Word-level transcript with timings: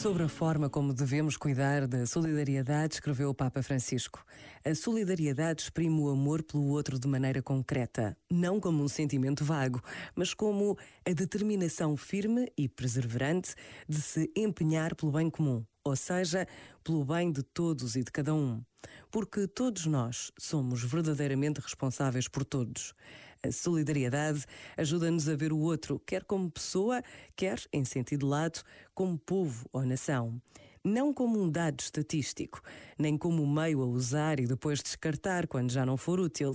Sobre 0.00 0.22
a 0.22 0.28
forma 0.28 0.70
como 0.70 0.94
devemos 0.94 1.36
cuidar 1.36 1.86
da 1.86 2.06
solidariedade, 2.06 2.94
escreveu 2.94 3.28
o 3.28 3.34
Papa 3.34 3.62
Francisco. 3.62 4.24
A 4.64 4.74
solidariedade 4.74 5.64
exprime 5.64 6.00
o 6.00 6.08
amor 6.08 6.42
pelo 6.42 6.68
outro 6.68 6.98
de 6.98 7.06
maneira 7.06 7.42
concreta, 7.42 8.16
não 8.30 8.58
como 8.58 8.82
um 8.82 8.88
sentimento 8.88 9.44
vago, 9.44 9.78
mas 10.14 10.32
como 10.32 10.78
a 11.06 11.12
determinação 11.12 11.98
firme 11.98 12.50
e 12.56 12.66
perseverante 12.66 13.54
de 13.86 14.00
se 14.00 14.32
empenhar 14.34 14.94
pelo 14.94 15.12
bem 15.12 15.28
comum, 15.28 15.62
ou 15.84 15.94
seja, 15.94 16.48
pelo 16.82 17.04
bem 17.04 17.30
de 17.30 17.42
todos 17.42 17.94
e 17.94 18.02
de 18.02 18.10
cada 18.10 18.34
um. 18.34 18.64
Porque 19.10 19.46
todos 19.46 19.84
nós 19.84 20.32
somos 20.38 20.82
verdadeiramente 20.82 21.60
responsáveis 21.60 22.26
por 22.26 22.42
todos. 22.42 22.94
A 23.42 23.50
solidariedade 23.50 24.44
ajuda-nos 24.76 25.26
a 25.26 25.34
ver 25.34 25.50
o 25.50 25.58
outro, 25.58 25.98
quer 26.04 26.24
como 26.24 26.50
pessoa, 26.50 27.02
quer, 27.34 27.58
em 27.72 27.86
sentido 27.86 28.26
lato, 28.26 28.62
como 28.94 29.18
povo 29.18 29.66
ou 29.72 29.82
nação. 29.82 30.40
Não 30.84 31.12
como 31.12 31.40
um 31.42 31.50
dado 31.50 31.80
estatístico, 31.80 32.60
nem 32.98 33.16
como 33.16 33.46
meio 33.46 33.80
a 33.80 33.86
usar 33.86 34.40
e 34.40 34.46
depois 34.46 34.82
descartar 34.82 35.46
quando 35.46 35.70
já 35.70 35.86
não 35.86 35.96
for 35.96 36.20
útil, 36.20 36.52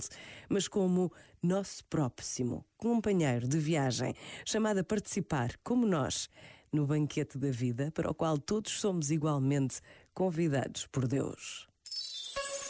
mas 0.48 0.68
como 0.68 1.12
nosso 1.42 1.84
próximo, 1.86 2.64
companheiro 2.76 3.48
de 3.48 3.58
viagem, 3.58 4.14
chamado 4.44 4.78
a 4.78 4.84
participar, 4.84 5.56
como 5.64 5.86
nós, 5.86 6.28
no 6.72 6.86
banquete 6.86 7.36
da 7.36 7.50
vida 7.50 7.90
para 7.90 8.10
o 8.10 8.14
qual 8.14 8.38
todos 8.38 8.80
somos 8.80 9.10
igualmente 9.10 9.80
convidados 10.14 10.86
por 10.86 11.08
Deus. 11.08 11.68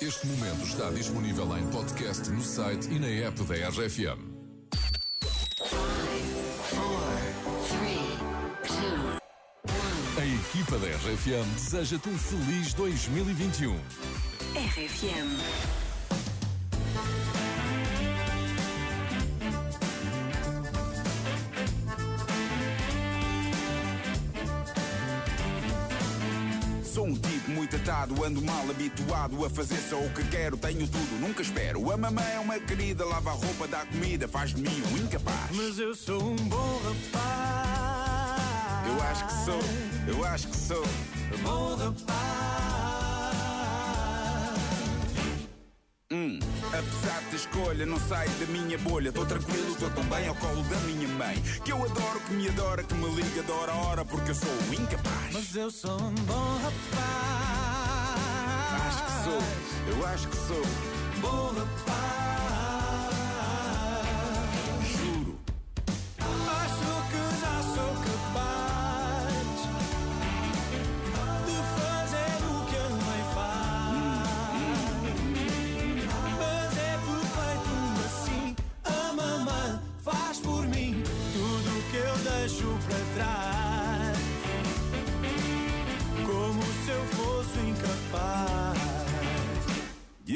Este 0.00 0.26
momento 0.26 0.62
está 0.62 0.90
disponível 0.90 1.56
em 1.56 1.66
podcast 1.68 2.28
no 2.28 2.42
site 2.42 2.86
e 2.90 2.98
na 2.98 3.06
app 3.06 3.42
da 3.44 3.54
RFM. 3.70 4.20
A 10.18 10.26
equipa 10.26 10.78
da 10.78 10.86
RFM 10.86 11.48
deseja-te 11.54 12.10
um 12.10 12.18
feliz 12.18 12.74
2021. 12.74 13.74
RFM. 14.54 15.40
Sou 26.84 27.06
um 27.06 27.14
tipo 27.14 27.35
atado, 27.74 28.24
ando 28.24 28.40
mal 28.40 28.70
habituado 28.70 29.44
a 29.44 29.50
fazer 29.50 29.78
só 29.90 29.96
o 29.98 30.08
que 30.10 30.22
quero. 30.28 30.56
Tenho 30.56 30.86
tudo, 30.86 31.20
nunca 31.20 31.42
espero. 31.42 31.90
A 31.90 31.96
mamãe 31.96 32.34
é 32.34 32.38
uma 32.38 32.60
querida, 32.60 33.04
lava 33.04 33.30
a 33.30 33.32
roupa, 33.32 33.66
dá 33.66 33.84
comida, 33.86 34.28
faz 34.28 34.50
de 34.54 34.62
mim 34.62 34.82
um 34.92 34.98
incapaz. 34.98 35.50
Mas 35.50 35.78
eu 35.78 35.94
sou 35.94 36.22
um 36.22 36.36
bom 36.36 36.80
rapaz. 36.84 38.06
Eu 38.86 39.02
acho 39.02 39.26
que 39.26 39.32
sou, 39.44 39.60
eu 40.06 40.24
acho 40.24 40.48
que 40.48 40.56
sou. 40.56 40.84
Bom 41.42 41.74
rapaz. 41.74 42.66
Hum, 46.12 46.38
apesar 46.68 47.20
da 47.30 47.36
escolha, 47.36 47.84
não 47.84 47.98
saio 47.98 48.30
da 48.30 48.46
minha 48.46 48.78
bolha. 48.78 49.10
Tô 49.10 49.26
tranquilo, 49.26 49.74
tô 49.74 49.90
tão 49.90 50.04
bem 50.04 50.28
ao 50.28 50.36
colo 50.36 50.62
da 50.62 50.76
minha 50.80 51.08
mãe. 51.08 51.34
Que 51.64 51.72
eu 51.72 51.82
adoro, 51.82 52.20
que 52.20 52.32
me 52.32 52.48
adora, 52.48 52.84
que 52.84 52.94
me 52.94 53.10
liga 53.10 53.42
de 53.42 53.50
hora 53.50 53.72
a 53.72 53.76
hora, 53.76 54.04
porque 54.04 54.30
eu 54.30 54.34
sou 54.34 54.48
um 54.68 54.74
incapaz. 54.74 55.32
Mas 55.32 55.56
eu 55.56 55.68
sou 55.68 56.00
um 56.00 56.14
bom 56.14 56.58
rapaz. 56.62 57.45
Acho 60.12 60.28
que 60.28 60.36
sou. 60.36 60.62
Bom 61.20 61.52
rapaz. 61.54 62.05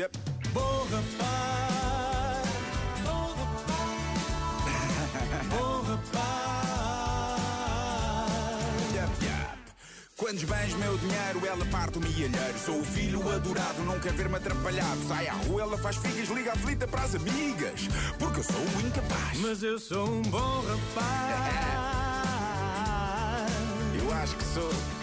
Yep. 0.00 0.16
Bom 0.54 0.86
rapaz, 0.90 2.48
bom 3.04 3.34
rapaz, 3.36 4.66
bom 5.52 5.82
rapaz. 5.82 6.20
Yap, 8.94 9.10
yap. 9.22 9.58
Quantos 10.16 10.44
bens 10.44 10.72
meu 10.76 10.96
dinheiro, 10.96 11.46
ela 11.46 11.66
parte 11.66 11.98
o 11.98 12.00
milheiro. 12.00 12.34
Sou 12.64 12.80
o 12.80 12.84
filho 12.84 13.30
adorado, 13.30 13.82
não 13.82 14.00
quer 14.00 14.14
ver-me 14.14 14.36
atrapalhado. 14.36 15.06
Sai 15.06 15.28
à 15.28 15.34
rua, 15.34 15.60
ela 15.60 15.76
faz 15.76 15.96
figas, 15.96 16.30
liga 16.30 16.52
a 16.52 16.56
flita 16.56 16.88
para 16.88 17.02
as 17.02 17.14
amigas. 17.14 17.86
Porque 18.18 18.40
eu 18.40 18.44
sou 18.44 18.56
o 18.56 18.80
incapaz. 18.80 19.38
Mas 19.40 19.62
eu 19.62 19.78
sou 19.78 20.08
um 20.08 20.22
bom 20.22 20.64
rapaz. 20.96 21.10
Eu 24.02 24.10
acho 24.14 24.34
que 24.34 24.44
sou. 24.44 24.99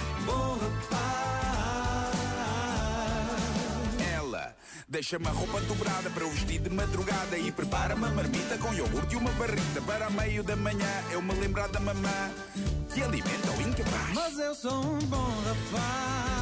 Deixa-me 4.88 5.28
a 5.28 5.32
roupa 5.32 5.60
dobrada 5.62 6.10
para 6.10 6.24
eu 6.24 6.30
vestir 6.32 6.60
de 6.60 6.70
madrugada 6.70 7.38
e 7.38 7.52
prepara-me 7.52 8.06
a 8.06 8.10
marmita 8.10 8.58
com 8.58 8.74
iogurte 8.74 9.16
e 9.16 9.18
uma 9.18 9.32
barrita. 9.32 9.82
Para 9.86 10.10
meio 10.10 10.44
da 10.44 10.56
manhã 10.56 11.04
eu 11.12 11.22
me 11.22 11.34
lembrar 11.34 11.68
da 11.68 11.80
mamã 11.80 12.32
que 12.94 13.02
alimenta 13.02 13.52
o 13.52 13.62
incapaz. 13.62 14.14
Mas 14.14 14.40
eu 14.40 14.56
sou 14.56 14.86
um 14.86 15.00
bom 15.00 15.30
rapaz. 15.46 16.37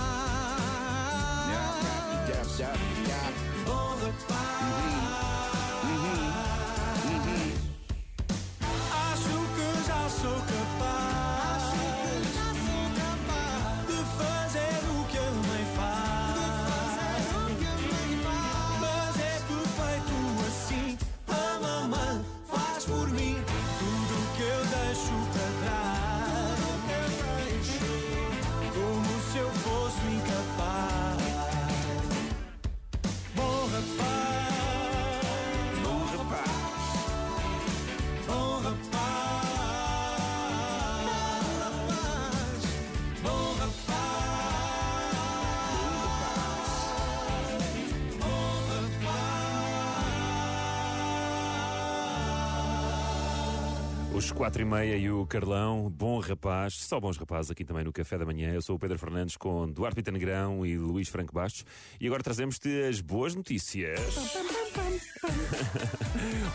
Os 54.15 54.31
quatro 54.31 54.61
e 54.61 54.65
meia 54.65 54.95
e 54.95 55.11
o 55.11 55.25
Carlão, 55.25 55.89
bom 55.89 56.19
rapaz, 56.19 56.75
só 56.75 56.99
bons 57.01 57.17
rapazes 57.17 57.51
aqui 57.51 57.65
também 57.65 57.83
no 57.83 57.91
Café 57.91 58.17
da 58.17 58.25
Manhã. 58.25 58.53
Eu 58.53 58.61
sou 58.61 58.77
o 58.77 58.79
Pedro 58.79 58.97
Fernandes 58.97 59.35
com 59.35 59.69
Duarte 59.69 59.95
Pita 59.95 60.09
Negrão 60.09 60.65
e 60.65 60.77
Luís 60.77 61.09
Franco 61.09 61.33
Bastos. 61.33 61.65
E 61.99 62.07
agora 62.07 62.23
trazemos-te 62.23 62.69
as 62.83 63.01
boas 63.01 63.35
notícias. 63.35 63.99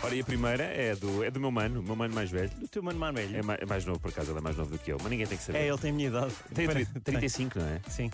Ora, 0.03 0.15
e 0.15 0.21
a 0.21 0.23
primeira 0.23 0.63
é 0.63 0.95
do, 0.95 1.23
é 1.23 1.29
do 1.29 1.39
meu 1.39 1.51
mano, 1.51 1.81
o 1.81 1.83
meu 1.83 1.95
mano 1.95 2.15
mais 2.15 2.31
velho. 2.31 2.49
Do 2.57 2.67
teu 2.67 2.81
mano 2.81 2.97
mais 2.97 3.13
velho. 3.13 3.37
É 3.37 3.43
mais, 3.43 3.61
é 3.61 3.65
mais 3.65 3.85
novo, 3.85 3.99
por 3.99 4.09
acaso, 4.09 4.31
ele 4.31 4.39
é 4.39 4.41
mais 4.41 4.57
novo 4.57 4.71
do 4.71 4.79
que 4.79 4.91
eu, 4.91 4.97
mas 4.99 5.11
ninguém 5.11 5.27
tem 5.27 5.37
que 5.37 5.43
saber. 5.43 5.59
É, 5.59 5.67
ele 5.67 5.77
tem 5.77 5.91
a 5.91 5.93
minha 5.93 6.07
idade. 6.07 6.33
Tem 6.55 6.65
Pare- 6.65 6.87
35, 7.03 7.59
não 7.59 7.67
é? 7.67 7.79
Sim. 7.87 8.09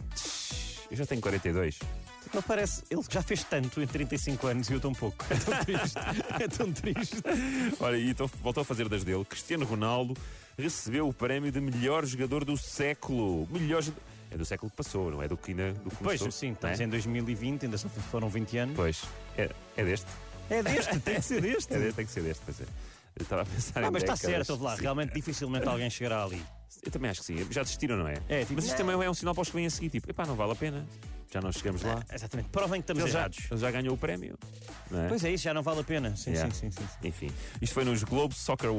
Eu 0.92 0.98
já 0.98 1.06
tenho 1.06 1.22
42. 1.22 1.80
Não 2.34 2.42
parece. 2.42 2.84
Ele 2.90 3.02
já 3.10 3.22
fez 3.22 3.44
tanto 3.44 3.82
em 3.82 3.88
35 3.88 4.48
anos 4.48 4.70
e 4.70 4.74
eu 4.74 4.80
tão 4.80 4.94
pouco. 4.94 5.26
É 5.30 5.36
tão 5.38 5.64
triste. 5.66 5.98
é 6.44 6.48
tão 6.48 6.74
triste. 6.74 7.16
Ora, 7.80 7.98
e 7.98 8.10
então 8.10 8.28
voltou 8.42 8.62
a 8.62 8.66
fazer 8.66 8.88
das 8.90 9.04
dele. 9.04 9.24
Cristiano 9.26 9.66
Ronaldo 9.66 10.16
recebeu 10.58 11.08
o 11.08 11.14
prémio 11.14 11.52
de 11.52 11.60
melhor 11.62 12.06
jogador 12.06 12.44
do 12.44 12.58
século. 12.58 13.48
Melhor. 13.52 13.84
É 14.30 14.38
do 14.38 14.44
século 14.44 14.70
que 14.70 14.76
passou, 14.76 15.10
não 15.10 15.24
é 15.24 15.28
do 15.28 15.38
que 15.38 15.52
ainda 15.52 15.72
do 15.72 15.90
que 15.90 15.96
Pois, 16.04 16.20
começou, 16.20 16.32
sim, 16.32 16.48
não 16.48 16.54
estamos 16.56 16.80
é? 16.82 16.84
em 16.84 16.90
2020, 16.90 17.64
ainda 17.66 17.78
só 17.78 17.88
foram 17.88 18.28
20 18.28 18.58
anos. 18.58 18.76
Pois, 18.76 19.04
é, 19.38 19.50
é 19.78 19.86
deste. 19.86 20.08
É 20.50 20.62
deste, 20.64 21.00
tem 21.00 21.16
que 21.16 21.22
ser 21.22 21.42
deste. 21.42 21.74
É 21.76 21.80
deste, 21.80 21.96
tem 21.96 22.06
que 22.06 22.12
ser 22.12 22.24
deste, 22.24 22.42
pois 22.44 22.60
é. 22.60 22.66
Eu 23.16 23.24
estava 23.24 23.42
a 23.42 23.46
pensar 23.46 23.84
Ah, 23.84 23.90
mas 23.92 24.04
está 24.04 24.16
certo, 24.16 24.56
lá. 24.62 24.76
Realmente, 24.76 25.14
dificilmente 25.14 25.68
alguém 25.68 25.90
chegará 25.90 26.24
ali. 26.24 26.42
Eu 26.84 26.92
também 26.92 27.10
acho 27.10 27.22
que 27.22 27.26
sim. 27.26 27.48
Já 27.50 27.64
desistiram, 27.64 27.98
não 27.98 28.08
é? 28.08 28.16
É, 28.30 28.42
tipo, 28.42 28.54
mas 28.56 28.66
isto 28.66 28.78
não. 28.80 28.86
também 28.86 29.08
é 29.08 29.10
um 29.10 29.14
sinal 29.14 29.34
para 29.34 29.42
os 29.42 29.50
que 29.50 29.56
vêm 29.56 29.66
a 29.66 29.70
seguir. 29.70 29.90
Tipo, 29.90 30.10
epá, 30.12 30.26
não 30.26 30.36
vale 30.36 30.52
a 30.52 30.56
pena. 30.56 30.86
Já 31.32 31.42
não 31.42 31.52
chegamos 31.52 31.82
lá. 31.84 32.02
Exatamente. 32.14 32.50
Provem 32.50 32.82
que 32.82 32.84
estamos 32.84 33.04
Ele 33.04 33.12
já, 33.12 33.20
errados. 33.20 33.38
ele 33.52 33.60
já 33.60 33.72
ganhou 33.72 33.94
o 33.96 33.98
prémio. 33.98 34.38
É? 34.94 35.08
Pois 35.10 35.24
é, 35.26 35.32
isso 35.32 35.44
já 35.44 35.54
não 35.54 35.62
vale 35.62 35.82
a 35.82 35.84
pena. 35.84 36.16
Sim, 36.16 36.32
Yeah. 36.32 36.54
sim, 36.54 36.72
sim, 36.72 36.80
sim, 36.82 36.88
sim. 37.02 37.08
Enfim, 37.08 37.32
isto 37.62 37.74
foi 37.74 37.84
nos 37.84 38.02
Globe 38.04 38.34
Soccer 38.34 38.70